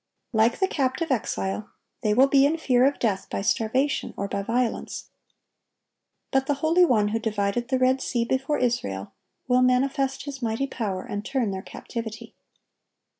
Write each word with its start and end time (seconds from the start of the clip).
Like 0.33 0.57
the 0.59 0.67
captive 0.67 1.11
exile, 1.11 1.69
they 2.01 2.15
will 2.15 2.25
be 2.25 2.43
in 2.43 2.57
fear 2.57 2.85
of 2.87 2.97
death 2.97 3.29
by 3.29 3.43
starvation 3.43 4.15
or 4.17 4.27
by 4.27 4.41
violence. 4.41 5.11
But 6.31 6.47
the 6.47 6.55
Holy 6.55 6.83
One 6.83 7.09
who 7.09 7.19
divided 7.19 7.67
the 7.67 7.77
Red 7.77 8.01
Sea 8.01 8.25
before 8.25 8.57
Israel, 8.57 9.13
will 9.47 9.61
manifest 9.61 10.23
His 10.25 10.41
mighty 10.41 10.65
power 10.65 11.03
and 11.03 11.23
turn 11.23 11.51
their 11.51 11.61
captivity. 11.61 12.33